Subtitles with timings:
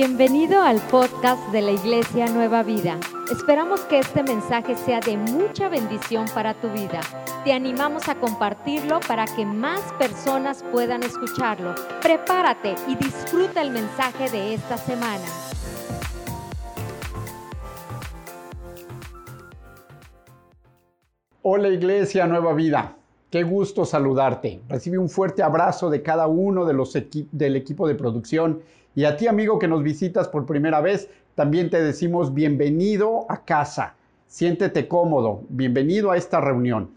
[0.00, 3.00] Bienvenido al podcast de la Iglesia Nueva Vida.
[3.32, 7.00] Esperamos que este mensaje sea de mucha bendición para tu vida.
[7.42, 11.74] Te animamos a compartirlo para que más personas puedan escucharlo.
[12.00, 15.24] Prepárate y disfruta el mensaje de esta semana.
[21.42, 22.94] Hola Iglesia Nueva Vida.
[23.30, 24.60] Qué gusto saludarte.
[24.68, 26.96] Recibe un fuerte abrazo de cada uno de los
[27.32, 28.62] del equipo de producción
[28.98, 33.44] y a ti amigo que nos visitas por primera vez, también te decimos bienvenido a
[33.44, 33.94] casa.
[34.26, 36.90] Siéntete cómodo, bienvenido a esta reunión.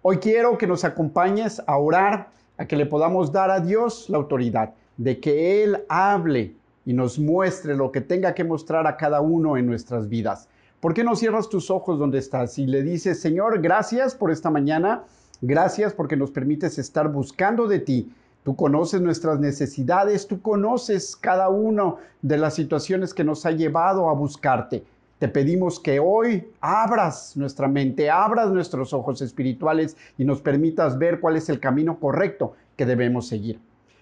[0.00, 4.16] Hoy quiero que nos acompañes a orar, a que le podamos dar a Dios la
[4.16, 6.54] autoridad de que Él hable
[6.86, 10.48] y nos muestre lo que tenga que mostrar a cada uno en nuestras vidas.
[10.80, 14.48] ¿Por qué no cierras tus ojos donde estás y le dices, Señor, gracias por esta
[14.48, 15.04] mañana?
[15.42, 18.10] Gracias porque nos permites estar buscando de ti.
[18.44, 24.10] Tú conoces nuestras necesidades, tú conoces cada una de las situaciones que nos ha llevado
[24.10, 24.84] a buscarte.
[25.18, 31.20] Te pedimos que hoy abras nuestra mente, abras nuestros ojos espirituales y nos permitas ver
[31.20, 33.58] cuál es el camino correcto que debemos seguir.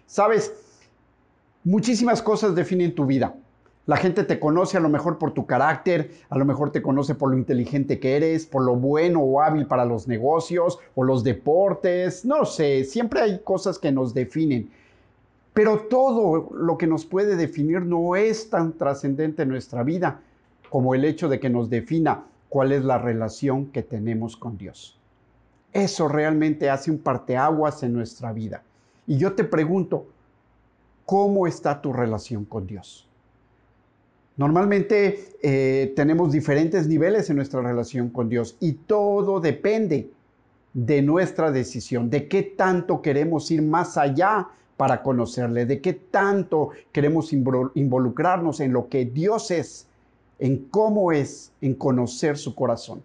[0.07, 0.53] Sabes,
[1.63, 3.37] muchísimas cosas definen tu vida.
[3.87, 7.17] La gente te conoce a lo mejor por tu carácter, a lo mejor te conoce
[7.17, 11.25] por lo inteligente que eres, por lo bueno o hábil para los negocios o los
[11.25, 14.71] deportes, no sé, siempre hay cosas que nos definen.
[15.53, 20.21] Pero todo lo que nos puede definir no es tan trascendente en nuestra vida
[20.71, 24.97] como el hecho de que nos defina cuál es la relación que tenemos con Dios.
[25.73, 28.63] Eso realmente hace un parteaguas en nuestra vida.
[29.07, 30.07] Y yo te pregunto,
[31.05, 33.09] ¿cómo está tu relación con Dios?
[34.43, 40.11] Normalmente eh, tenemos diferentes niveles en nuestra relación con Dios y todo depende
[40.75, 46.71] de nuestra decisión, de qué tanto queremos ir más allá para conocerle, de qué tanto
[46.91, 49.87] queremos involucrarnos en lo que Dios es,
[50.41, 53.01] en cómo es, en conocer su corazón.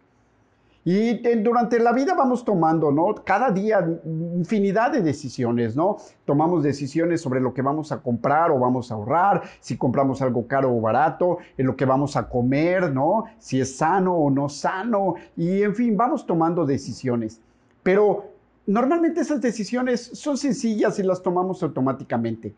[0.90, 3.14] Y durante la vida vamos tomando, ¿no?
[3.26, 5.98] Cada día infinidad de decisiones, ¿no?
[6.24, 10.48] Tomamos decisiones sobre lo que vamos a comprar o vamos a ahorrar, si compramos algo
[10.48, 13.26] caro o barato, en lo que vamos a comer, ¿no?
[13.38, 17.42] Si es sano o no sano, y en fin, vamos tomando decisiones.
[17.84, 18.32] Pero
[18.66, 22.56] normalmente esas decisiones son sencillas y las tomamos automáticamente.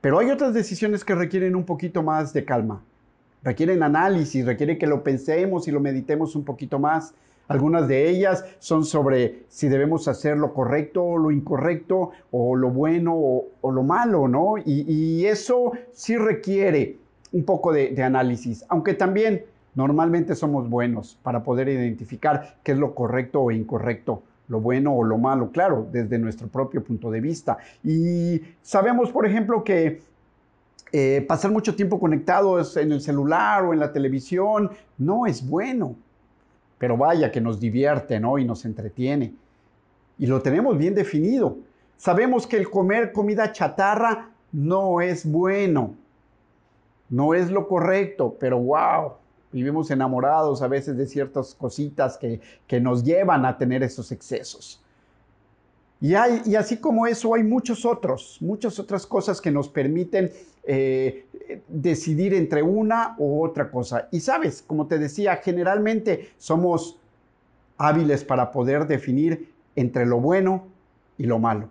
[0.00, 2.84] Pero hay otras decisiones que requieren un poquito más de calma,
[3.42, 7.14] requieren análisis, requiere que lo pensemos y lo meditemos un poquito más.
[7.48, 12.70] Algunas de ellas son sobre si debemos hacer lo correcto o lo incorrecto, o lo
[12.70, 14.54] bueno o, lo malo, ¿no?
[14.64, 16.96] Y, eso sí requiere
[17.32, 19.44] un poco de, de análisis, aunque también
[19.74, 25.04] normalmente somos buenos para poder identificar qué es lo correcto o incorrecto lo bueno o
[25.04, 27.58] lo malo, claro, desde nuestro propio punto de vista.
[27.82, 30.00] Y sabemos, por ejemplo, que
[30.92, 35.96] eh, pasar mucho tiempo conectados en el celular o en la televisión no es bueno.
[36.78, 38.38] Pero vaya que nos divierte, ¿no?
[38.38, 39.34] Y nos entretiene.
[40.18, 41.56] Y lo tenemos bien definido.
[41.96, 45.94] Sabemos que el comer comida chatarra no es bueno.
[47.08, 49.12] No es lo correcto, pero wow,
[49.52, 54.82] vivimos enamorados a veces de ciertas cositas que, que nos llevan a tener esos excesos.
[56.00, 60.30] Y, así como eso, hay muchos otros, muchas otras cosas que nos permiten
[60.64, 61.24] eh,
[61.68, 64.08] decidir entre una u otra cosa.
[64.12, 66.98] Y sabes, como te decía, generalmente somos
[67.78, 70.66] hábiles para poder definir entre lo bueno
[71.16, 71.68] y lo malo.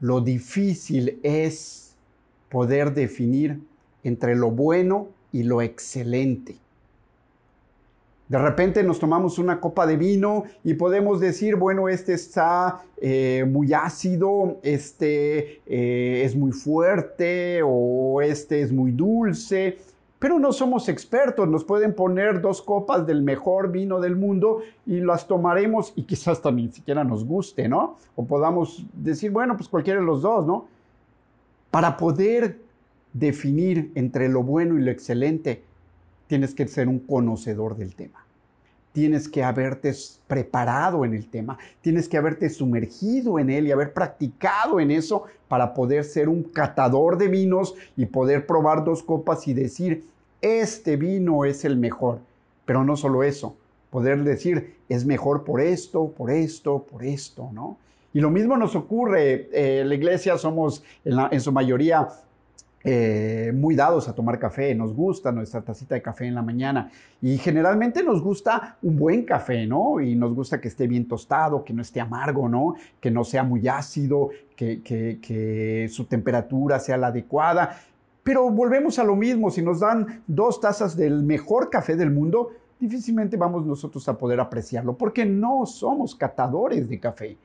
[0.00, 1.94] Lo difícil es
[2.50, 3.60] poder definir
[4.02, 6.56] entre lo bueno y lo excelente.
[8.28, 13.44] De repente nos tomamos una copa de vino y podemos decir, bueno, este está eh,
[13.46, 19.76] muy ácido, este eh, es muy fuerte o este es muy dulce,
[20.18, 25.00] pero no somos expertos, nos pueden poner dos copas del mejor vino del mundo y
[25.00, 27.98] las tomaremos y quizás también siquiera nos guste, ¿no?
[28.16, 30.66] O podamos decir, bueno, pues cualquiera de los dos, ¿no?
[31.70, 32.58] Para poder
[33.12, 35.62] definir entre lo bueno y lo excelente,
[36.26, 38.24] tienes que ser un conocedor del tema.
[38.92, 39.92] Tienes que haberte
[40.28, 45.24] preparado en el tema, tienes que haberte sumergido en él y haber practicado en eso
[45.48, 50.04] para poder ser un catador de vinos y poder probar dos copas y decir,
[50.40, 52.20] este vino es el mejor.
[52.64, 53.56] Pero no solo eso,
[53.90, 57.78] poder decir, es mejor por esto, por esto, por esto, ¿no?
[58.12, 62.08] Y lo mismo nos ocurre, eh, la iglesia somos en su mayoría
[62.86, 66.90] eh, muy dados a tomar café, nos gusta nuestra tacita de café en la mañana
[67.22, 70.02] y generalmente nos gusta un buen café, ¿no?
[70.02, 72.74] Y nos gusta que esté bien tostado, que no esté amargo, ¿no?
[73.00, 77.74] Que no sea muy ácido, que, que su temperatura sea la adecuada.
[78.22, 82.50] Pero volvemos a lo mismo, si nos dan dos tazas del mejor café del mundo,
[82.78, 87.36] difícilmente vamos nosotros a poder apreciarlo, porque no somos catadores de café.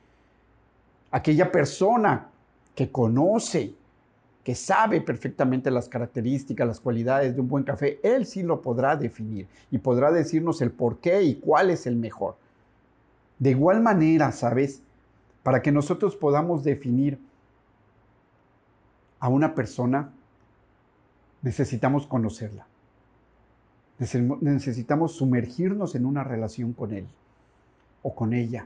[1.12, 2.28] Aquella persona
[2.76, 3.74] que conoce,
[4.44, 8.96] que sabe perfectamente las características, las cualidades de un buen café, él sí lo podrá
[8.96, 12.36] definir y podrá decirnos el por qué y cuál es el mejor.
[13.38, 14.82] De igual manera, ¿sabes?
[15.44, 17.20] Para que nosotros podamos definir
[19.20, 20.12] a una persona,
[21.42, 22.66] necesitamos conocerla.
[23.98, 27.06] Necesitamos sumergirnos en una relación con él
[28.02, 28.66] o con ella.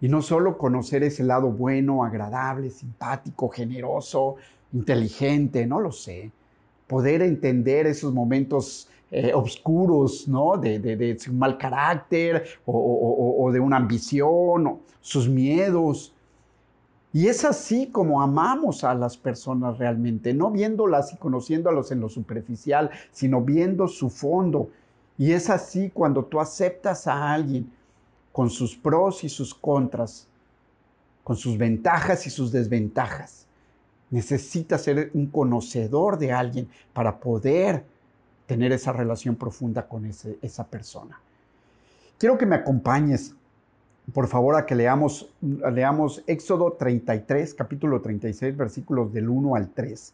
[0.00, 4.36] Y no solo conocer ese lado bueno, agradable, simpático, generoso,
[4.72, 6.30] inteligente, no lo sé.
[6.86, 10.56] Poder entender esos momentos eh, oscuros, ¿no?
[10.56, 16.14] De, su mal carácter o, de una ambición, o sus miedos.
[17.12, 22.08] Y es así como amamos a las personas realmente, no viéndolas y conociéndolas en lo
[22.08, 24.70] superficial, sino viendo su fondo.
[25.18, 27.70] Y es así cuando tú aceptas a alguien
[28.32, 30.26] con sus pros y sus contras,
[31.24, 33.46] con sus ventajas y sus desventajas.
[34.10, 37.84] Necesitas ser un conocedor de alguien para poder
[38.46, 41.20] tener esa relación profunda con esa persona.
[42.18, 43.34] Quiero que me acompañes,
[44.12, 50.12] por favor, a que leamos, leamos Éxodo 33, capítulo 36, versículos del 1 al 3.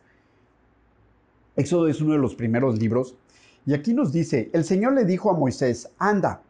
[1.57, 3.17] Éxodo es uno de los primeros libros
[3.67, 6.43] y aquí nos dice, el Señor le dijo a Moisés, anda,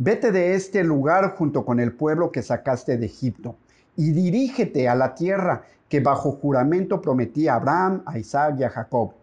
[0.00, 3.56] Vete de este lugar junto con el pueblo que sacaste de Egipto
[3.96, 8.70] y dirígete a la tierra que bajo juramento prometí a Abraham, a Isaac y a
[8.70, 9.14] Jacob,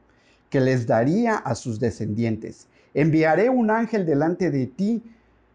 [0.50, 2.68] que les daría a sus descendientes.
[2.94, 5.02] Enviaré un ángel delante de ti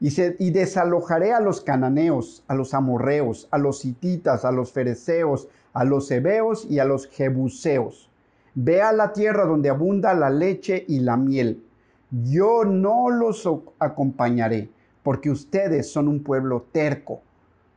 [0.00, 5.84] y, desalojaré a los cananeos, a los amorreos, a los hititas, a los fereceos, a
[5.84, 8.08] los hebeos y a los jebuseos.
[8.54, 11.62] Ve a la tierra donde abunda la leche y la miel.
[12.10, 13.46] Yo no los
[13.78, 14.70] acompañaré
[15.02, 17.22] porque ustedes son un pueblo terco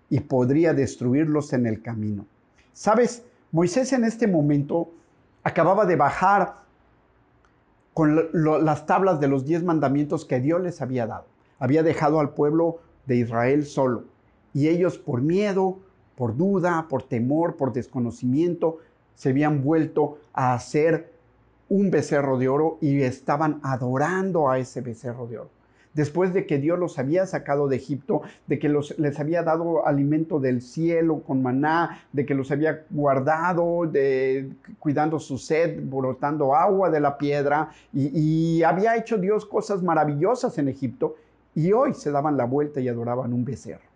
[0.09, 2.25] y podría destruirlos en el camino.
[2.73, 4.91] Sabes, Moisés en este momento
[5.43, 6.55] acababa de bajar
[7.93, 11.25] con las tablas de los diez mandamientos que Dios les había dado.
[11.59, 14.05] Había dejado al pueblo de Israel solo.
[14.53, 15.77] Y ellos por miedo,
[16.15, 18.79] por duda, por temor, por desconocimiento,
[19.15, 21.13] se habían vuelto a hacer
[21.69, 25.62] un becerro de oro y estaban adorando a ese becerro de oro
[25.93, 30.39] después de que Dios los había sacado de Egipto, de que les había dado alimento
[30.39, 33.91] del cielo con maná, de que los había guardado,
[34.79, 40.57] cuidando su sed, brotando agua de la piedra, y, y había hecho Dios cosas maravillosas
[40.57, 41.15] en Egipto,
[41.55, 43.93] y hoy se daban la vuelta y adoraban un becerro.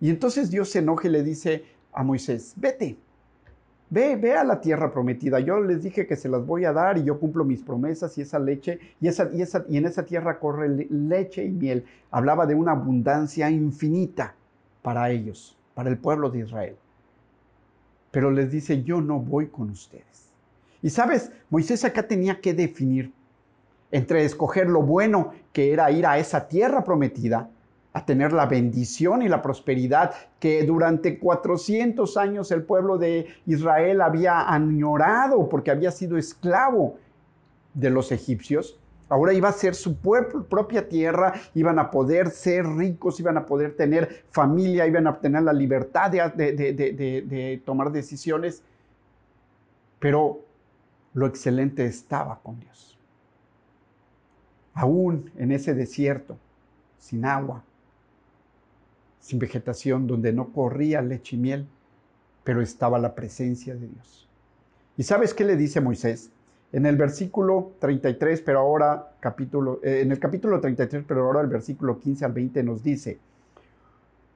[0.00, 2.96] Y entonces Dios se enoja y le dice a Moisés, vete,
[3.90, 5.40] Ve, ve a la tierra prometida.
[5.40, 8.22] Yo les dije que se las voy a dar y yo cumplo mis promesas y
[8.22, 11.84] esa leche, y, esa, y, esa, y en esa tierra corre leche y miel.
[12.10, 14.34] Hablaba de una abundancia infinita
[14.82, 16.76] para ellos, para el pueblo de Israel.
[18.10, 20.32] Pero les dice, yo no voy con ustedes.
[20.82, 23.12] Y sabes, Moisés acá tenía que definir
[23.90, 27.48] entre escoger lo bueno que era ir a esa tierra prometida
[27.92, 34.00] a tener la bendición y la prosperidad que durante 400 años el pueblo de Israel
[34.00, 36.96] había añorado porque había sido esclavo
[37.74, 38.78] de los egipcios.
[39.08, 43.74] Ahora iba a ser su propia tierra, iban a poder ser ricos, iban a poder
[43.74, 48.62] tener familia, iban a tener la libertad de, de tomar decisiones.
[49.98, 50.40] Pero
[51.14, 52.98] lo excelente estaba con Dios.
[54.74, 56.36] Aún en ese desierto,
[56.98, 57.64] sin agua,
[59.28, 61.68] sin vegetación, donde no corría leche y miel,
[62.44, 64.26] pero estaba la presencia de Dios.
[64.96, 66.30] ¿Y sabes qué le dice Moisés?
[66.72, 71.48] En el versículo 33, pero ahora capítulo, eh, en el capítulo 33, pero ahora el
[71.48, 73.18] versículo 15 al 20 nos dice,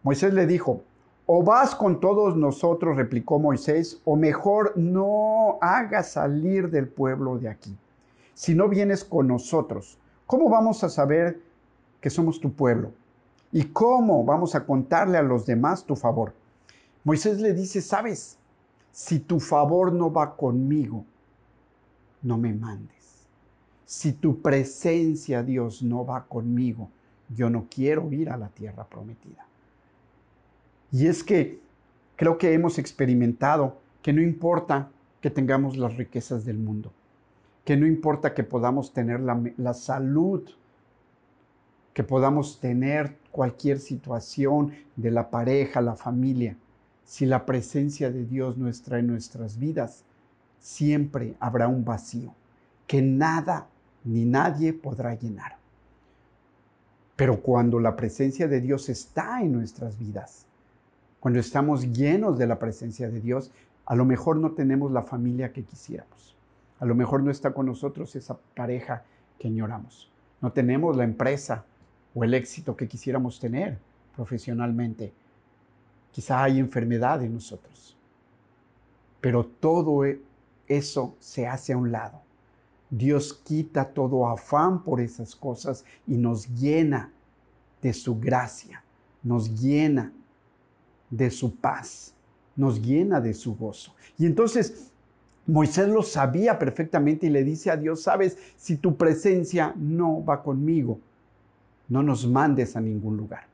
[0.03, 0.83] Moisés le dijo,
[1.25, 7.49] o vas con todos nosotros, replicó Moisés, o mejor no hagas salir del pueblo de
[7.49, 7.75] aquí.
[8.35, 9.97] Si no vienes con nosotros,
[10.27, 11.41] ¿cómo vamos a saber
[12.03, 12.93] que somos tu pueblo?
[13.53, 16.33] ¿Y cómo vamos a contarle a los demás tu favor?
[17.05, 18.39] Moisés le dice, sabes,
[18.91, 21.05] si tu favor no va conmigo,
[22.23, 23.27] no me mandes.
[23.85, 26.89] Si tu presencia, Dios, no va conmigo,
[27.29, 29.47] yo no quiero ir a la tierra prometida.
[30.91, 31.61] Y es que
[32.17, 34.91] creo que hemos experimentado que no importa
[35.21, 36.91] que tengamos las riquezas del mundo,
[37.65, 40.43] que no importa que podamos tener la, la salud
[41.93, 46.57] que podamos tener cualquier situación de la pareja, la familia,
[47.05, 50.05] si la presencia de Dios no está en nuestras vidas,
[50.59, 52.35] siempre habrá un vacío
[52.87, 53.67] que nada
[54.05, 55.57] ni nadie podrá llenar.
[57.17, 60.47] Pero cuando la presencia de Dios está en nuestras vidas,
[61.21, 63.53] cuando estamos llenos de la presencia de Dios,
[63.87, 66.35] a lo mejor no tenemos la familia que quisiéramos.
[66.81, 69.05] A lo mejor no está con nosotros esa pareja
[69.39, 70.11] que añoramos.
[70.41, 71.65] No tenemos la empresa
[72.15, 73.79] o el éxito que quisiéramos tener
[74.15, 75.13] profesionalmente.
[76.11, 77.97] Quizá hay enfermedad en nosotros.
[79.21, 80.21] Pero todo e,
[80.67, 82.21] eso se hace a un lado.
[82.91, 87.11] Dios quita todo afán por esas cosas y nos llena
[87.81, 88.85] de su gracia,
[89.23, 90.13] nos llena
[91.09, 92.15] de su paz,
[92.55, 93.95] nos llena de su gozo.
[94.19, 94.91] Y entonces
[95.47, 100.43] Moisés lo sabía perfectamente y le dice a Dios, sabes, si tu presencia no va
[100.43, 101.01] conmigo,
[101.93, 103.45] no nos mandes a ningún lugar.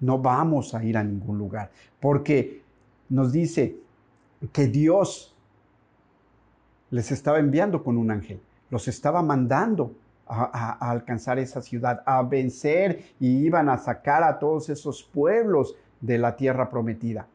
[0.00, 2.60] No vamos a ir a ningún lugar, porque
[3.08, 3.74] nos dice
[4.52, 5.34] que Dios
[6.90, 9.94] les estaba enviando con un ángel, los estaba mandando
[10.26, 16.18] a, alcanzar esa ciudad, a vencer y iban a sacar a todos esos pueblos de
[16.18, 17.26] la tierra prometida.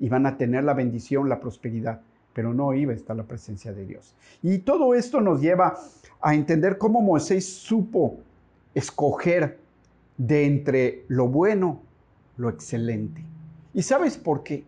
[0.00, 2.02] Iban a tener la bendición, la prosperidad,
[2.34, 4.14] pero no iba a estar la presencia de Dios.
[4.42, 5.78] Y todo esto nos lleva
[6.20, 8.18] a entender cómo Moisés supo
[8.74, 9.66] escoger
[10.18, 11.80] de entre lo bueno,
[12.36, 13.24] lo excelente.
[13.72, 14.64] ¿Y sabes por qué?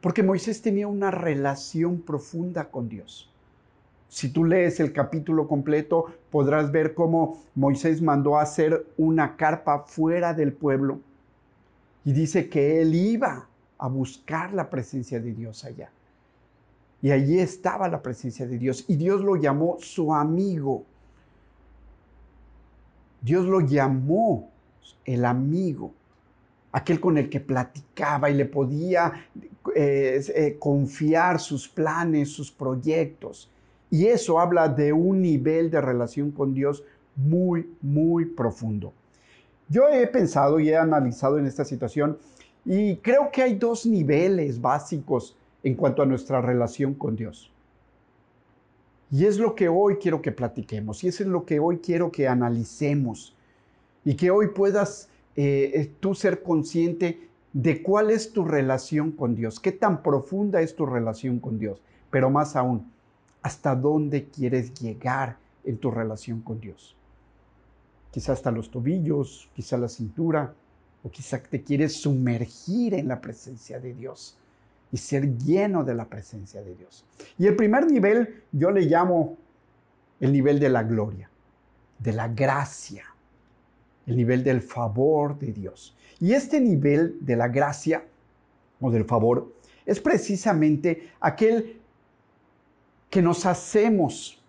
[0.00, 3.30] Porque Moisés tenía una relación profunda con Dios.
[4.08, 9.80] Si tú lees el capítulo completo, podrás ver cómo Moisés mandó a hacer una carpa
[9.80, 11.00] fuera del pueblo.
[12.04, 15.90] Y dice que él iba a buscar la presencia de Dios allá.
[17.02, 18.84] Y allí estaba la presencia de Dios.
[18.88, 20.84] Y Dios lo llamó su amigo.
[23.20, 24.48] Dios lo llamó
[25.04, 25.92] el amigo.
[26.72, 29.26] Aquel con el que platicaba y le podía
[29.74, 33.50] eh, eh, confiar sus planes, sus proyectos.
[33.90, 36.84] Y eso habla de un nivel de relación con Dios
[37.16, 38.92] muy, muy profundo.
[39.68, 42.18] Yo he pensado y he analizado en esta situación
[42.64, 47.50] y creo que hay dos niveles básicos en cuanto a nuestra relación con Dios.
[49.10, 52.28] Y es lo que hoy quiero que platiquemos y es lo que hoy quiero que
[52.28, 53.34] analicemos
[54.08, 59.34] y que hoy puedas eh, eh, tú ser consciente de cuál es tu relación con
[59.34, 62.90] Dios, qué tan profunda es tu relación con Dios, pero más aún,
[63.42, 66.96] hasta dónde quieres llegar en tu relación con Dios.
[68.10, 70.54] Quizá hasta los tobillos, quizá la cintura,
[71.02, 74.38] o quizá te quieres sumergir en la presencia de Dios
[74.90, 77.04] y ser lleno de la presencia de Dios.
[77.36, 79.36] Y el primer nivel yo le llamo
[80.18, 81.28] el nivel de la gloria,
[81.98, 83.04] de la gracia,
[84.08, 85.94] el nivel del favor de Dios.
[86.18, 88.04] Y este nivel de la gracia
[88.80, 89.52] o del favor
[89.86, 91.80] es precisamente aquel
[93.10, 94.42] que nos hacemos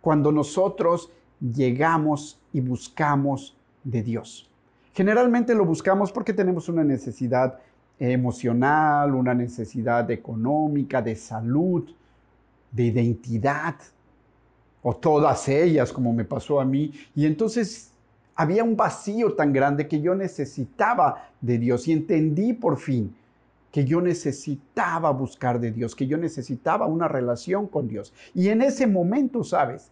[0.00, 4.50] cuando nosotros llegamos y buscamos de Dios.
[4.92, 7.58] Generalmente lo buscamos porque tenemos una necesidad
[8.00, 11.88] emocional, una necesidad económica, de salud,
[12.72, 13.76] de identidad,
[14.82, 16.92] o todas ellas, como me pasó a mí.
[17.14, 17.92] Y entonces
[18.38, 23.12] había un vacío tan grande que yo necesitaba de Dios y entendí por fin
[23.72, 28.14] que yo necesitaba buscar de Dios, que yo necesitaba una relación con Dios.
[28.34, 29.90] Y en ese momento, sabes,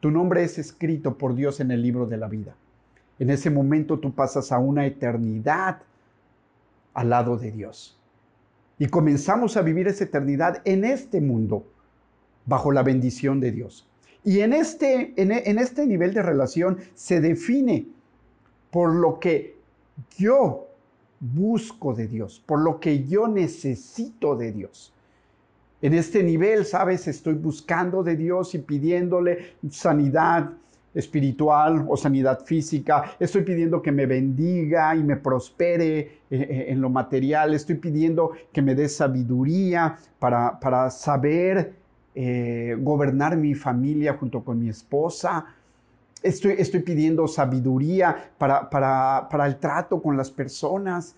[0.00, 2.56] tu nombre es escrito por Dios en el libro de la vida.
[3.20, 5.78] En ese momento tú pasas a una eternidad
[6.94, 7.96] al lado de Dios.
[8.80, 11.64] Y comenzamos a vivir esa eternidad en este mundo,
[12.44, 13.88] bajo la bendición de Dios.
[14.24, 17.86] Y en este, en, este nivel de relación se define
[18.70, 19.56] por lo que
[20.16, 20.66] yo
[21.20, 24.92] busco de Dios, por lo que yo necesito de Dios.
[25.80, 30.50] En este nivel, sabes, estoy buscando de Dios y pidiéndole sanidad
[30.94, 33.16] espiritual o sanidad física.
[33.20, 37.54] Estoy pidiendo que me bendiga y me prospere eh, eh, en lo material.
[37.54, 41.72] Estoy pidiendo que me dé sabiduría para, para saber
[42.20, 45.54] eh, gobernar mi familia junto con mi esposa.
[46.20, 51.14] Estoy, pidiendo sabiduría para, el trato con las personas.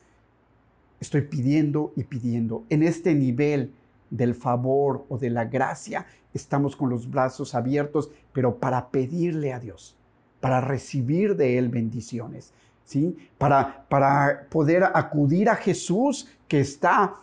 [1.01, 2.65] Estoy pidiendo y pidiendo.
[2.69, 3.73] En este nivel
[4.11, 6.05] del favor o de la gracia,
[6.35, 9.97] estamos con los brazos abiertos, pero para pedirle a Dios,
[10.39, 12.53] para recibir de Él bendiciones,
[12.85, 13.17] ¿sí?
[13.39, 13.87] Para
[14.51, 17.15] poder acudir a Jesús que está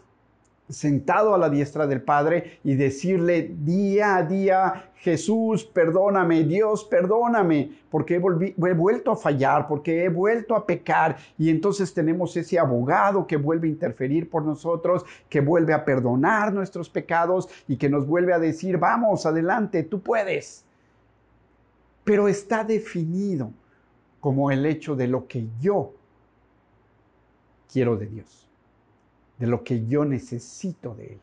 [0.70, 7.72] sentado a la diestra del Padre y decirle día a día, Jesús, perdóname, Dios, perdóname,
[7.90, 11.18] porque he, vuelto a fallar, porque he vuelto a pecar.
[11.38, 16.54] Y entonces tenemos ese abogado que vuelve a interferir por nosotros, que vuelve a perdonar
[16.54, 20.66] nuestros pecados y que nos vuelve a decir, vamos, adelante, tú puedes.
[22.04, 23.52] Pero está definido
[24.20, 25.94] como el hecho de lo que yo
[27.72, 28.47] quiero de Dios
[29.40, 31.20] de lo que yo necesito de Él.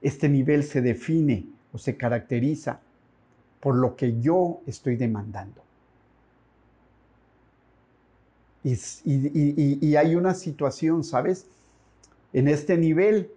[0.00, 2.80] Este nivel se define o se caracteriza
[3.60, 5.62] por lo que yo estoy demandando.
[8.64, 11.46] Y, hay una situación, ¿sabes?
[12.32, 13.30] En este nivel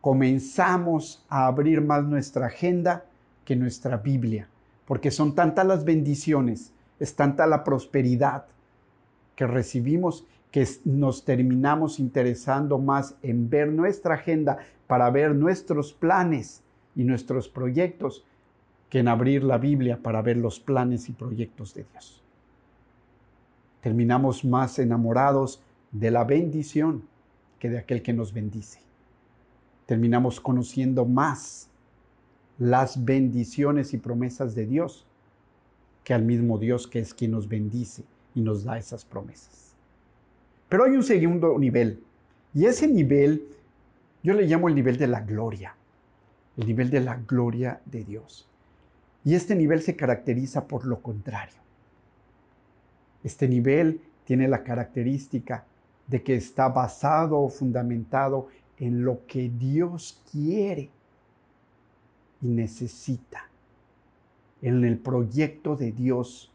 [0.00, 3.04] comenzamos a abrir más nuestra agenda
[3.44, 4.48] que nuestra Biblia,
[4.86, 8.46] porque son tantas las bendiciones, es tanta la prosperidad
[9.34, 16.62] que recibimos que nos terminamos interesando más en ver nuestra agenda para ver nuestros planes
[16.94, 18.24] y nuestros proyectos
[18.88, 22.22] que en abrir la Biblia para ver los planes y proyectos de Dios.
[23.80, 27.02] Terminamos más enamorados de la bendición
[27.58, 28.78] que de aquel que nos bendice.
[29.86, 31.68] Terminamos conociendo más
[32.60, 35.04] las bendiciones y promesas de Dios
[36.04, 38.04] que al mismo Dios que es quien nos bendice
[38.36, 39.73] y nos da esas promesas.
[40.74, 42.02] Pero hay un segundo nivel.
[42.52, 43.46] Y ese nivel
[44.24, 45.76] yo le llamo el nivel de la gloria.
[46.56, 48.48] El nivel de la gloria de Dios.
[49.22, 51.54] Y este nivel se caracteriza por lo contrario.
[53.22, 55.64] Este nivel tiene la característica
[56.08, 58.48] de que está basado o fundamentado
[58.80, 60.90] en lo que Dios quiere
[62.42, 63.48] y necesita,
[64.60, 66.50] en el proyecto de Dios,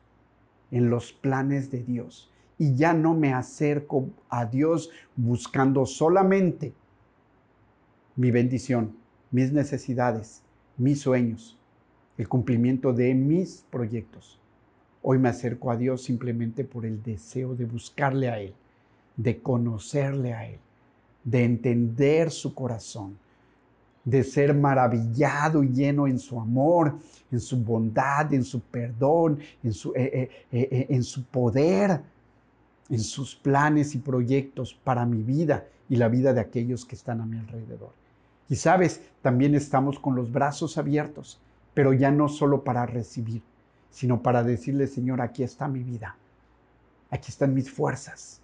[0.71, 2.28] en los planes de Dios
[2.59, 6.73] y ya no me acerco a Dios buscando solamente
[8.17, 8.97] mi bendición,
[9.31, 10.43] mis necesidades,
[10.77, 11.57] mis sueños,
[12.17, 14.37] el cumplimiento de mis proyectos.
[15.01, 18.53] Hoy me acerco a Dios simplemente por el deseo de buscarle a Él,
[19.15, 20.59] de conocerle a Él,
[21.23, 23.17] de entender su corazón,
[24.03, 26.97] de ser maravillado y lleno en su amor,
[27.31, 32.01] en su bondad, en su perdón, en su, eh, eh, eh, en su poder
[32.89, 37.21] en sus planes y proyectos para mi vida y la vida de aquellos que están
[37.21, 37.91] a mi alrededor.
[38.49, 41.39] Y sabes, también estamos con los brazos abiertos,
[41.73, 43.43] pero ya no solo para recibir,
[43.91, 46.15] sino para decirle, Señor, aquí está mi vida,
[47.11, 48.41] aquí están mis fuerzas.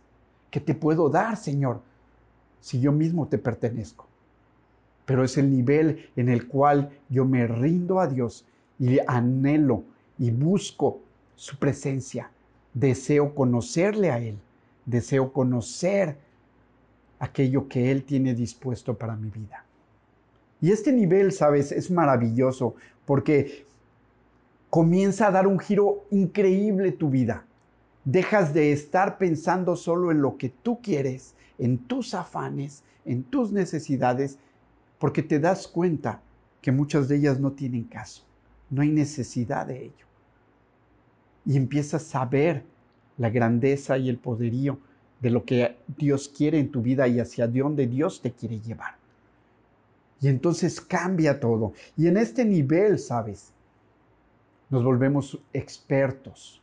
[0.52, 1.82] ¿Qué te puedo dar, Señor,
[2.62, 4.08] si yo mismo te pertenezco?
[5.06, 8.46] Pero es el nivel en el cual yo me rindo a Dios
[8.80, 9.84] y anhelo
[10.18, 11.02] y busco
[11.36, 12.32] su presencia
[12.76, 14.38] deseo conocerle a Él,
[14.86, 16.18] deseo conocer
[17.18, 19.66] aquello que Él tiene dispuesto para mi vida.
[20.62, 23.66] Y este nivel, sabes, es maravilloso porque
[24.70, 27.46] comienza a dar un giro increíble tu vida.
[28.04, 33.52] Dejas de estar pensando solo en lo que tú quieres, en tus afanes, en tus
[33.52, 34.38] necesidades,
[35.00, 36.22] porque te das cuenta
[36.62, 38.24] que muchas de ellas no tienen caso,
[38.70, 40.05] no hay necesidad de ello
[41.46, 42.64] y empiezas a ver
[43.18, 44.80] la grandeza y el poderío
[45.22, 48.96] de lo que Dios quiere en tu vida y hacia dónde Dios te quiere llevar.
[50.22, 51.74] Y entonces cambia todo.
[51.96, 53.52] Y en este nivel, ¿sabes?
[54.70, 56.62] Nos volvemos expertos,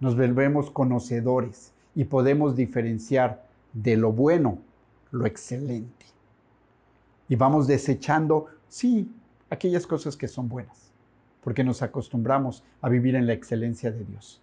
[0.00, 4.58] nos volvemos conocedores y podemos diferenciar de lo bueno
[5.12, 6.06] lo excelente.
[7.28, 9.10] Y vamos desechando, sí,
[9.48, 10.85] aquellas cosas que son buenas
[11.46, 14.42] porque nos acostumbramos a vivir en la excelencia de Dios.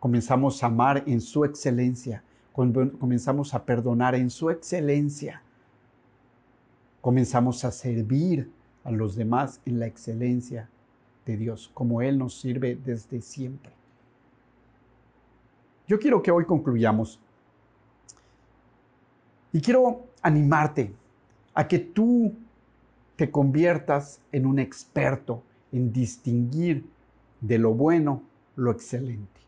[0.00, 5.40] Comenzamos a amar en su excelencia, comenzamos a perdonar en su excelencia,
[7.00, 8.50] comenzamos a servir
[8.82, 10.68] a los demás en la excelencia
[11.26, 13.70] de Dios, como Él nos sirve desde siempre.
[15.86, 17.20] Yo quiero que hoy concluyamos
[19.52, 20.92] y quiero animarte
[21.54, 22.34] a que tú
[23.16, 26.84] te conviertas en un experto en distinguir
[27.40, 28.22] de lo bueno
[28.56, 29.40] lo excelente.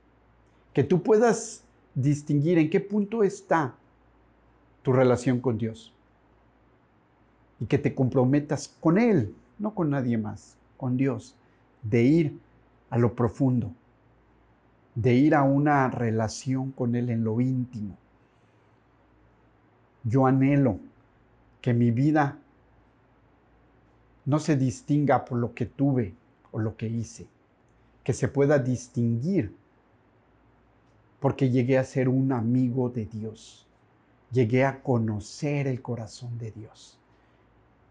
[0.73, 1.63] Que tú puedas
[1.95, 3.75] distinguir en qué punto está
[4.83, 5.93] tu relación con Dios.
[7.61, 11.37] Y que te comprometas con Él, no con nadie más, con Dios,
[11.83, 12.39] de ir
[12.91, 13.73] a lo profundo,
[14.95, 17.97] de ir a una relación con Él en lo íntimo.
[20.03, 20.79] Yo anhelo
[21.61, 22.39] que mi vida
[24.25, 26.15] no se distinga por lo que tuve
[26.53, 27.27] o lo que hice,
[28.03, 29.55] que se pueda distinguir
[31.25, 33.67] porque llegué a ser un amigo de Dios,
[34.31, 36.99] llegué a conocer el corazón de Dios.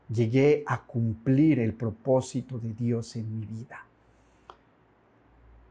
[0.07, 3.87] Llegué a cumplir el propósito de Dios en mi vida.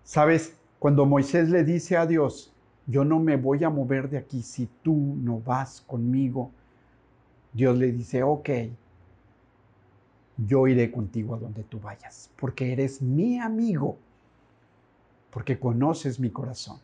[0.03, 2.53] Sabes, cuando Moisés le dice a Dios,
[2.87, 6.51] yo no me voy a mover de aquí si tú no vas conmigo,
[7.53, 8.51] Dios le dice, ok,
[10.47, 13.97] yo iré contigo a donde tú vayas, porque eres mi amigo,
[15.31, 16.79] porque conoces mi corazón.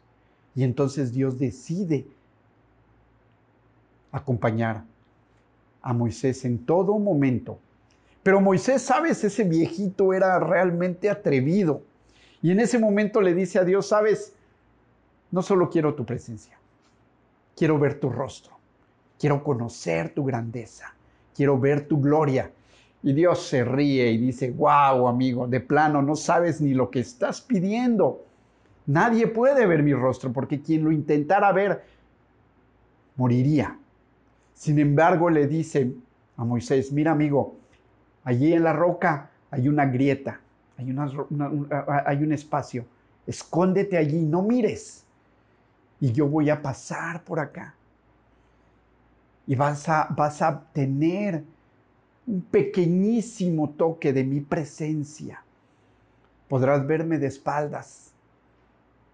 [0.55, 2.07] Y entonces Dios decide
[4.11, 4.85] acompañar
[5.83, 7.59] a Moisés en todo momento.
[8.23, 11.83] Pero Moisés, sabes, ese viejito era realmente atrevido.
[12.43, 14.35] Y en ese momento le dice a Dios, sabes,
[15.31, 16.59] no solo quiero tu presencia,
[17.57, 18.57] quiero ver tu rostro,
[19.19, 20.95] quiero conocer tu grandeza,
[21.35, 22.51] quiero ver tu gloria.
[23.03, 27.01] Y Dios se ríe y dice, wow, amigo, de plano, no sabes ni lo que
[27.01, 28.25] estás pidiendo.
[28.87, 31.85] Nadie puede ver mi rostro porque quien lo intentara ver
[33.17, 33.79] moriría.
[34.55, 35.93] Sin embargo, le dice
[36.37, 37.57] a Moisés, mira amigo,
[38.25, 40.41] allí en la roca hay una grieta,
[40.77, 42.85] hay, un espacio,
[43.27, 45.05] escóndete allí, no mires.
[46.01, 47.75] Y yo voy a pasar por acá.
[49.47, 51.43] Y vas a, vas a tener
[52.29, 55.43] un pequeñísimo toque de mi presencia.
[56.47, 58.13] Podrás verme de espaldas.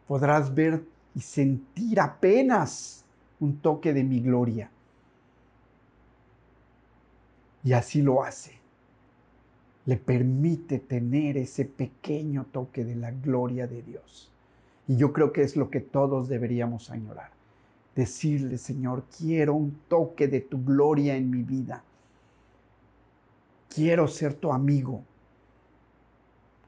[0.09, 0.83] Podrás ver
[1.15, 3.05] y sentir apenas
[3.39, 4.69] un toque de mi gloria.
[7.63, 8.59] Y así lo hace.
[9.87, 14.33] Le permite tener ese pequeño toque de la gloria de Dios.
[14.89, 17.31] Y yo creo que es lo que todos deberíamos añorar.
[17.95, 21.85] Decirle, Señor, quiero un toque de tu gloria en mi vida.
[23.75, 25.03] Quiero ser tu amigo.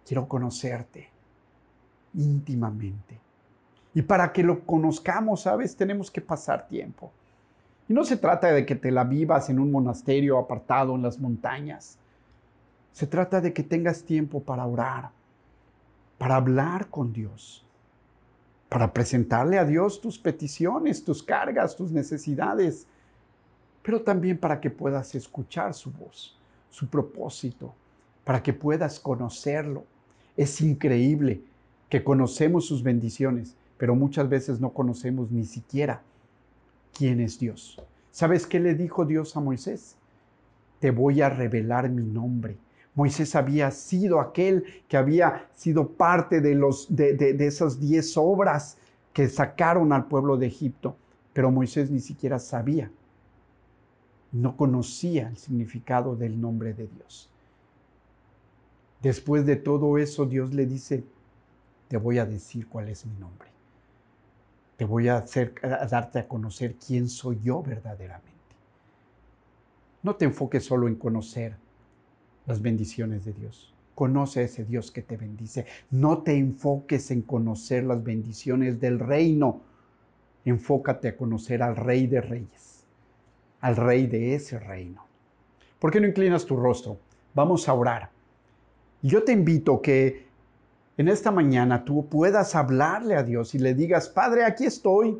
[0.04, 1.08] Quiero conocerte
[2.14, 3.20] íntimamente.
[3.94, 5.76] Y para que lo conozcamos, ¿sabes?
[5.76, 7.12] Tenemos que pasar tiempo.
[7.88, 11.18] Y no se trata de que te la vivas en un monasterio apartado en las
[11.18, 11.98] montañas.
[12.92, 15.10] Se trata de que tengas tiempo para orar,
[16.18, 17.64] para hablar con Dios,
[18.68, 22.86] para presentarle a Dios tus peticiones, tus cargas, tus necesidades,
[23.82, 26.35] pero también para que puedas escuchar su voz,
[26.76, 27.74] su propósito,
[28.22, 29.84] para que puedas conocerlo.
[30.36, 31.40] Es increíble
[31.88, 36.02] que conocemos sus bendiciones, pero muchas veces no conocemos ni siquiera
[36.92, 37.80] quién es Dios.
[38.10, 39.96] ¿Sabes qué le dijo Dios a Moisés?
[40.78, 42.58] Te voy a revelar mi nombre.
[42.94, 48.76] Moisés había sido aquel que había sido parte de, los, de, de esas diez obras
[49.14, 50.94] que sacaron al pueblo de Egipto,
[51.32, 52.90] pero Moisés ni siquiera sabía,
[54.32, 57.30] no conocía el significado del nombre de Dios.
[59.02, 61.04] Después de todo eso, Dios le dice,
[61.88, 63.48] te voy a decir cuál es mi nombre.
[64.76, 68.32] Te voy a, hacer, a darte a conocer quién soy yo verdaderamente.
[70.02, 71.56] No te enfoques solo en conocer
[72.46, 73.72] las bendiciones de Dios.
[73.94, 75.66] Conoce a ese Dios que te bendice.
[75.90, 79.60] No te enfoques en conocer las bendiciones del reino.
[80.44, 82.75] Enfócate a conocer al Rey de Reyes,
[83.66, 85.04] al Rey de ese reino.
[85.80, 86.98] ¿Por qué no inclinas tu rostro?
[87.34, 88.10] Vamos a orar.
[89.02, 90.24] Yo te invito que
[90.96, 95.18] en esta mañana tú puedas hablarle a Dios y le digas, Padre, aquí estoy.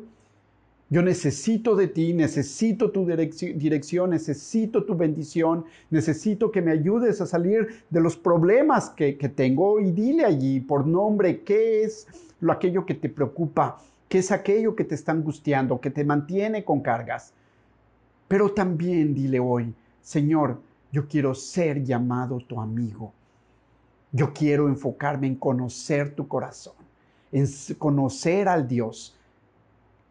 [0.89, 7.25] Yo necesito de ti, necesito tu dirección, necesito tu bendición, necesito que me ayudes a
[7.25, 12.07] salir de los problemas que, tengo y dile allí por nombre qué es
[12.39, 16.63] lo aquello que te preocupa, qué es aquello que te está angustiando, que te mantiene
[16.63, 17.33] con cargas.
[18.27, 20.61] Pero también dile hoy, Señor,
[20.91, 23.13] yo quiero ser llamado tu amigo.
[24.11, 26.75] Yo quiero enfocarme en conocer tu corazón,
[27.31, 27.45] en
[27.77, 29.15] conocer al Dios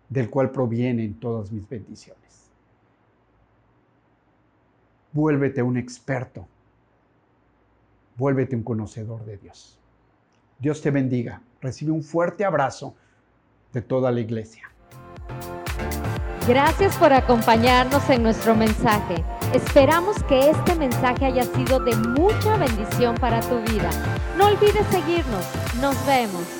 [0.08, 2.50] del cual provienen todas mis bendiciones.
[5.12, 6.46] Vuélvete un experto,
[8.16, 9.78] vuélvete un conocedor de Dios.
[10.58, 11.42] Dios te bendiga.
[11.60, 12.94] Recibe un fuerte abrazo
[13.72, 14.70] de toda la iglesia.
[16.46, 19.24] Gracias por acompañarnos en nuestro mensaje.
[19.52, 23.90] Esperamos que este mensaje haya sido de mucha bendición para tu vida.
[24.38, 25.44] No olvides seguirnos.
[25.80, 26.55] Nos vemos.